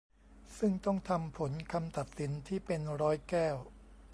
[0.57, 3.55] ซึ่งต้องทำผลคำตัดสินที่เป็นร้อยแก้ว